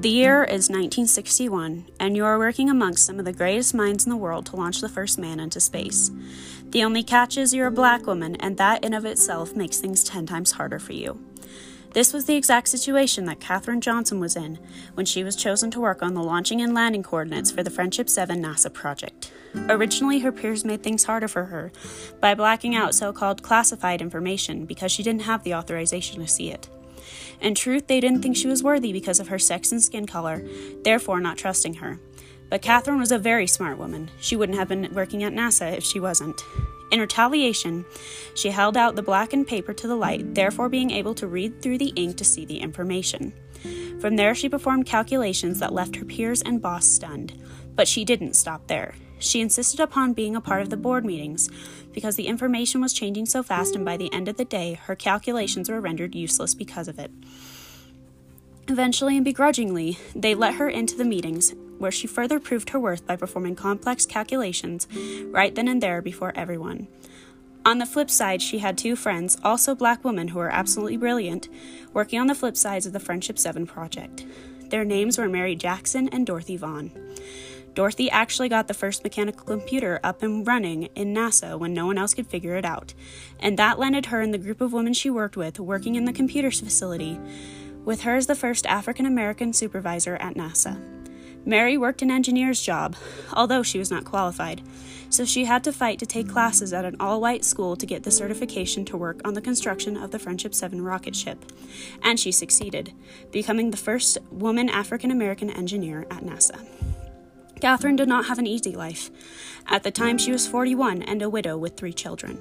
The 0.00 0.08
year 0.08 0.44
is 0.44 0.70
1961, 0.70 1.84
and 2.00 2.16
you 2.16 2.24
are 2.24 2.38
working 2.38 2.70
amongst 2.70 3.04
some 3.04 3.18
of 3.18 3.26
the 3.26 3.34
greatest 3.34 3.74
minds 3.74 4.06
in 4.06 4.10
the 4.10 4.16
world 4.16 4.46
to 4.46 4.56
launch 4.56 4.80
the 4.80 4.88
first 4.88 5.18
man 5.18 5.38
into 5.38 5.60
space. 5.60 6.10
The 6.70 6.82
only 6.82 7.02
catch 7.02 7.36
is 7.36 7.52
you're 7.52 7.66
a 7.66 7.70
black 7.70 8.06
woman, 8.06 8.34
and 8.36 8.56
that 8.56 8.82
in 8.82 8.94
of 8.94 9.04
itself 9.04 9.54
makes 9.54 9.76
things 9.76 10.02
10 10.02 10.24
times 10.24 10.52
harder 10.52 10.78
for 10.78 10.94
you. 10.94 11.22
This 11.92 12.14
was 12.14 12.24
the 12.24 12.34
exact 12.34 12.68
situation 12.68 13.26
that 13.26 13.40
Katherine 13.40 13.82
Johnson 13.82 14.20
was 14.20 14.36
in 14.36 14.58
when 14.94 15.04
she 15.04 15.22
was 15.22 15.36
chosen 15.36 15.70
to 15.72 15.80
work 15.80 16.02
on 16.02 16.14
the 16.14 16.22
launching 16.22 16.62
and 16.62 16.72
landing 16.72 17.02
coordinates 17.02 17.50
for 17.50 17.62
the 17.62 17.68
Friendship 17.68 18.08
7 18.08 18.42
NASA 18.42 18.72
project. 18.72 19.30
Originally, 19.68 20.20
her 20.20 20.32
peers 20.32 20.64
made 20.64 20.82
things 20.82 21.04
harder 21.04 21.28
for 21.28 21.44
her 21.44 21.72
by 22.20 22.34
blacking 22.34 22.74
out 22.74 22.94
so 22.94 23.12
called 23.12 23.42
classified 23.42 24.00
information 24.00 24.64
because 24.64 24.90
she 24.90 25.02
didn't 25.02 25.22
have 25.22 25.44
the 25.44 25.52
authorization 25.52 26.20
to 26.20 26.26
see 26.26 26.50
it. 26.50 26.70
In 27.40 27.54
truth, 27.54 27.86
they 27.86 28.00
didn't 28.00 28.22
think 28.22 28.36
she 28.36 28.46
was 28.46 28.62
worthy 28.62 28.92
because 28.92 29.20
of 29.20 29.28
her 29.28 29.38
sex 29.38 29.72
and 29.72 29.82
skin 29.82 30.06
color, 30.06 30.42
therefore 30.84 31.20
not 31.20 31.38
trusting 31.38 31.74
her. 31.74 31.98
But 32.48 32.62
Katherine 32.62 32.98
was 32.98 33.12
a 33.12 33.18
very 33.18 33.46
smart 33.46 33.78
woman. 33.78 34.10
She 34.20 34.36
wouldn't 34.36 34.58
have 34.58 34.68
been 34.68 34.92
working 34.92 35.22
at 35.22 35.32
NASA 35.32 35.76
if 35.76 35.84
she 35.84 36.00
wasn't. 36.00 36.42
In 36.90 36.98
retaliation, 36.98 37.84
she 38.34 38.50
held 38.50 38.76
out 38.76 38.96
the 38.96 39.02
blackened 39.02 39.46
paper 39.46 39.72
to 39.72 39.86
the 39.86 39.94
light, 39.94 40.34
therefore 40.34 40.68
being 40.68 40.90
able 40.90 41.14
to 41.14 41.28
read 41.28 41.62
through 41.62 41.78
the 41.78 41.92
ink 41.94 42.16
to 42.16 42.24
see 42.24 42.44
the 42.44 42.58
information. 42.58 43.32
From 44.00 44.16
there, 44.16 44.34
she 44.34 44.48
performed 44.48 44.86
calculations 44.86 45.60
that 45.60 45.72
left 45.72 45.96
her 45.96 46.04
peers 46.04 46.42
and 46.42 46.60
boss 46.60 46.86
stunned. 46.86 47.40
But 47.76 47.86
she 47.86 48.04
didn't 48.04 48.34
stop 48.34 48.66
there. 48.66 48.94
She 49.20 49.40
insisted 49.40 49.78
upon 49.78 50.14
being 50.14 50.34
a 50.34 50.40
part 50.40 50.62
of 50.62 50.70
the 50.70 50.76
board 50.76 51.04
meetings 51.04 51.48
because 51.92 52.16
the 52.16 52.26
information 52.26 52.80
was 52.80 52.92
changing 52.92 53.26
so 53.26 53.42
fast, 53.42 53.76
and 53.76 53.84
by 53.84 53.96
the 53.96 54.12
end 54.12 54.26
of 54.26 54.36
the 54.36 54.44
day, 54.44 54.74
her 54.74 54.96
calculations 54.96 55.70
were 55.70 55.80
rendered 55.80 56.14
useless 56.14 56.54
because 56.54 56.88
of 56.88 56.98
it. 56.98 57.12
Eventually 58.66 59.16
and 59.16 59.24
begrudgingly, 59.24 59.98
they 60.14 60.34
let 60.34 60.54
her 60.54 60.68
into 60.68 60.96
the 60.96 61.04
meetings, 61.04 61.54
where 61.78 61.90
she 61.90 62.06
further 62.06 62.40
proved 62.40 62.70
her 62.70 62.80
worth 62.80 63.06
by 63.06 63.16
performing 63.16 63.56
complex 63.56 64.06
calculations 64.06 64.86
right 65.26 65.54
then 65.54 65.68
and 65.68 65.82
there 65.82 66.00
before 66.00 66.32
everyone. 66.34 66.88
On 67.64 67.78
the 67.78 67.86
flip 67.86 68.10
side, 68.10 68.40
she 68.40 68.60
had 68.60 68.78
two 68.78 68.96
friends, 68.96 69.36
also 69.44 69.74
black 69.74 70.02
women 70.02 70.28
who 70.28 70.38
were 70.38 70.50
absolutely 70.50 70.96
brilliant, 70.96 71.48
working 71.92 72.18
on 72.18 72.26
the 72.26 72.34
flip 72.34 72.56
sides 72.56 72.86
of 72.86 72.94
the 72.94 73.00
Friendship 73.00 73.38
7 73.38 73.66
project. 73.66 74.24
Their 74.70 74.84
names 74.84 75.18
were 75.18 75.28
Mary 75.28 75.56
Jackson 75.56 76.08
and 76.08 76.24
Dorothy 76.24 76.56
Vaughan. 76.56 76.90
Dorothy 77.74 78.10
actually 78.10 78.48
got 78.48 78.66
the 78.68 78.74
first 78.74 79.04
mechanical 79.04 79.44
computer 79.44 80.00
up 80.02 80.22
and 80.22 80.46
running 80.46 80.84
in 80.94 81.14
NASA 81.14 81.58
when 81.58 81.72
no 81.72 81.86
one 81.86 81.98
else 81.98 82.14
could 82.14 82.26
figure 82.26 82.56
it 82.56 82.64
out, 82.64 82.94
and 83.38 83.58
that 83.58 83.78
landed 83.78 84.06
her 84.06 84.20
in 84.20 84.32
the 84.32 84.38
group 84.38 84.60
of 84.60 84.72
women 84.72 84.92
she 84.92 85.08
worked 85.08 85.36
with 85.36 85.60
working 85.60 85.94
in 85.94 86.04
the 86.04 86.12
computers 86.12 86.60
facility, 86.60 87.18
with 87.84 88.02
her 88.02 88.16
as 88.16 88.26
the 88.26 88.34
first 88.34 88.66
African 88.66 89.06
American 89.06 89.52
supervisor 89.52 90.16
at 90.16 90.34
NASA. 90.34 90.80
Mary 91.46 91.78
worked 91.78 92.02
an 92.02 92.10
engineer's 92.10 92.60
job, 92.60 92.94
although 93.32 93.62
she 93.62 93.78
was 93.78 93.90
not 93.90 94.04
qualified, 94.04 94.60
so 95.08 95.24
she 95.24 95.46
had 95.46 95.64
to 95.64 95.72
fight 95.72 95.98
to 95.98 96.06
take 96.06 96.28
classes 96.28 96.72
at 96.72 96.84
an 96.84 96.96
all 97.00 97.20
white 97.20 97.44
school 97.44 97.76
to 97.76 97.86
get 97.86 98.02
the 98.02 98.10
certification 98.10 98.84
to 98.84 98.96
work 98.96 99.20
on 99.24 99.32
the 99.34 99.40
construction 99.40 99.96
of 99.96 100.10
the 100.10 100.18
Friendship 100.18 100.54
7 100.54 100.82
rocket 100.82 101.16
ship. 101.16 101.44
And 102.02 102.20
she 102.20 102.30
succeeded, 102.30 102.92
becoming 103.32 103.70
the 103.70 103.78
first 103.78 104.18
woman 104.30 104.68
African 104.68 105.10
American 105.10 105.48
engineer 105.48 106.02
at 106.10 106.24
NASA. 106.24 106.60
Katherine 107.60 107.96
did 107.96 108.08
not 108.08 108.26
have 108.26 108.38
an 108.38 108.46
easy 108.46 108.74
life. 108.74 109.10
At 109.66 109.82
the 109.82 109.90
time, 109.90 110.16
she 110.16 110.32
was 110.32 110.46
41 110.46 111.02
and 111.02 111.20
a 111.20 111.28
widow 111.28 111.58
with 111.58 111.76
three 111.76 111.92
children. 111.92 112.38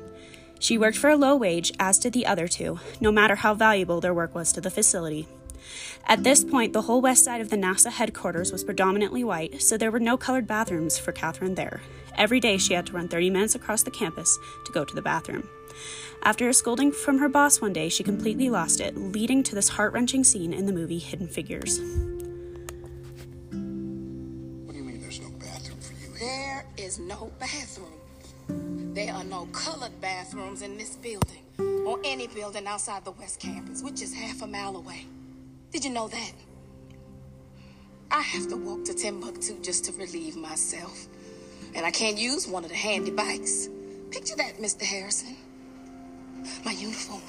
She 0.59 0.77
worked 0.77 0.97
for 0.97 1.09
a 1.09 1.17
low 1.17 1.35
wage, 1.35 1.71
as 1.79 1.99
did 1.99 2.13
the 2.13 2.25
other 2.25 2.47
two, 2.47 2.79
no 2.99 3.11
matter 3.11 3.35
how 3.35 3.53
valuable 3.53 4.01
their 4.01 4.13
work 4.13 4.33
was 4.33 4.51
to 4.53 4.61
the 4.61 4.71
facility. 4.71 5.27
At 6.05 6.23
this 6.23 6.43
point, 6.43 6.73
the 6.73 6.83
whole 6.83 7.01
west 7.01 7.25
side 7.25 7.41
of 7.41 7.49
the 7.49 7.57
NASA 7.57 7.91
headquarters 7.91 8.51
was 8.51 8.63
predominantly 8.63 9.23
white, 9.23 9.61
so 9.61 9.77
there 9.77 9.91
were 9.91 9.99
no 9.99 10.17
colored 10.17 10.47
bathrooms 10.47 10.97
for 10.97 11.11
Katherine 11.11 11.55
there. 11.55 11.81
Every 12.17 12.39
day, 12.39 12.57
she 12.57 12.73
had 12.73 12.85
to 12.87 12.93
run 12.93 13.07
30 13.07 13.29
minutes 13.29 13.55
across 13.55 13.83
the 13.83 13.91
campus 13.91 14.37
to 14.65 14.71
go 14.71 14.83
to 14.83 14.95
the 14.95 15.01
bathroom. 15.01 15.47
After 16.23 16.49
a 16.49 16.53
scolding 16.53 16.91
from 16.91 17.19
her 17.19 17.29
boss 17.29 17.61
one 17.61 17.73
day, 17.73 17.87
she 17.89 18.03
completely 18.03 18.49
lost 18.49 18.81
it, 18.81 18.97
leading 18.97 19.43
to 19.43 19.55
this 19.55 19.69
heart 19.69 19.93
wrenching 19.93 20.23
scene 20.23 20.53
in 20.53 20.65
the 20.65 20.73
movie 20.73 20.99
Hidden 20.99 21.27
Figures. 21.27 21.79
Is 26.77 26.99
no 26.99 27.31
bathroom. 27.39 28.93
There 28.93 29.13
are 29.13 29.23
no 29.23 29.45
colored 29.47 29.99
bathrooms 30.01 30.61
in 30.61 30.77
this 30.77 30.95
building 30.95 31.43
or 31.85 31.99
any 32.03 32.27
building 32.27 32.67
outside 32.67 33.05
the 33.05 33.11
West 33.11 33.39
Campus, 33.39 33.83
which 33.83 34.01
is 34.01 34.13
half 34.13 34.41
a 34.41 34.47
mile 34.47 34.75
away. 34.75 35.05
Did 35.71 35.85
you 35.85 35.91
know 35.91 36.07
that? 36.07 36.31
I 38.11 38.21
have 38.21 38.47
to 38.49 38.57
walk 38.57 38.85
to 38.85 38.93
Timbuktu 38.93 39.61
just 39.61 39.85
to 39.85 39.91
relieve 39.93 40.35
myself. 40.35 41.07
And 41.75 41.85
I 41.85 41.91
can't 41.91 42.17
use 42.17 42.47
one 42.47 42.63
of 42.63 42.69
the 42.69 42.75
handy 42.75 43.11
bikes. 43.11 43.69
Picture 44.09 44.35
that, 44.37 44.57
Mr. 44.57 44.81
Harrison. 44.81 45.35
My 46.65 46.71
uniform, 46.71 47.21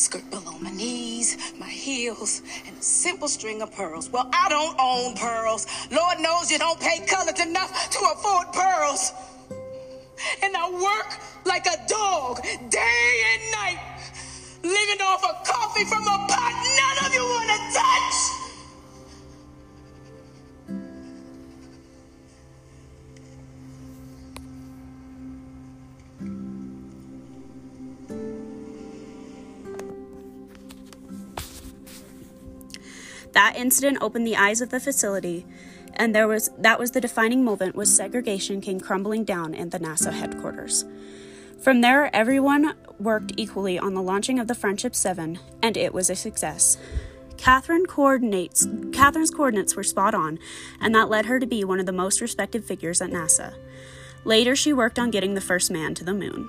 skirt 0.00 0.28
below 0.30 0.56
my 0.60 0.70
knees, 0.70 1.36
my 1.58 1.68
heels, 1.68 2.42
and 2.66 2.76
a 2.76 2.82
simple 2.82 3.28
string 3.28 3.60
of 3.60 3.70
pearls. 3.70 4.08
Well, 4.08 4.28
I 4.32 4.48
don't 4.48 4.76
own 4.80 5.14
pearls. 5.14 5.66
Lord 5.90 6.18
knows 6.20 6.50
you 6.50 6.58
don't 6.58 6.80
pay 6.80 7.04
colors 7.06 7.38
enough 7.38 7.90
to 7.90 7.98
afford 8.14 8.50
pearls. 8.52 9.12
And 10.42 10.56
I 10.56 10.70
work 10.70 11.18
like 11.44 11.66
a 11.66 11.86
dog 11.86 12.40
That 33.32 33.56
incident 33.56 33.98
opened 34.00 34.26
the 34.26 34.36
eyes 34.36 34.60
of 34.60 34.70
the 34.70 34.80
facility, 34.80 35.46
and 35.94 36.14
there 36.14 36.28
was 36.28 36.50
that 36.58 36.78
was 36.78 36.92
the 36.92 37.00
defining 37.00 37.44
moment 37.44 37.76
when 37.76 37.86
segregation 37.86 38.60
came 38.60 38.80
crumbling 38.80 39.24
down 39.24 39.54
in 39.54 39.70
the 39.70 39.78
NASA 39.78 40.12
headquarters. 40.12 40.84
From 41.60 41.82
there, 41.82 42.14
everyone 42.16 42.74
worked 42.98 43.32
equally 43.36 43.78
on 43.78 43.94
the 43.94 44.02
launching 44.02 44.38
of 44.38 44.48
the 44.48 44.54
Friendship 44.54 44.94
7, 44.94 45.38
and 45.62 45.76
it 45.76 45.92
was 45.92 46.08
a 46.08 46.16
success. 46.16 46.78
Katherine 47.36 47.86
coordinates 47.86 48.66
Katherine's 48.92 49.30
coordinates 49.30 49.76
were 49.76 49.82
spot 49.82 50.14
on, 50.14 50.38
and 50.80 50.94
that 50.94 51.08
led 51.08 51.26
her 51.26 51.38
to 51.38 51.46
be 51.46 51.64
one 51.64 51.80
of 51.80 51.86
the 51.86 51.92
most 51.92 52.20
respected 52.20 52.64
figures 52.64 53.00
at 53.00 53.10
NASA. 53.10 53.54
Later, 54.24 54.54
she 54.54 54.72
worked 54.72 54.98
on 54.98 55.10
getting 55.10 55.34
the 55.34 55.40
first 55.40 55.70
man 55.70 55.94
to 55.94 56.04
the 56.04 56.12
moon. 56.12 56.48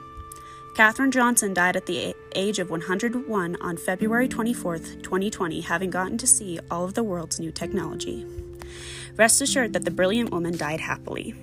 Katherine 0.73 1.11
Johnson 1.11 1.53
died 1.53 1.75
at 1.75 1.85
the 1.85 2.15
age 2.33 2.57
of 2.57 2.69
101 2.69 3.57
on 3.59 3.77
February 3.77 4.29
24, 4.29 4.77
2020, 4.77 5.61
having 5.61 5.89
gotten 5.89 6.17
to 6.17 6.25
see 6.25 6.59
all 6.71 6.85
of 6.85 6.93
the 6.93 7.03
world's 7.03 7.41
new 7.41 7.51
technology. 7.51 8.25
Rest 9.17 9.41
assured 9.41 9.73
that 9.73 9.83
the 9.83 9.91
brilliant 9.91 10.31
woman 10.31 10.55
died 10.55 10.79
happily. 10.79 11.35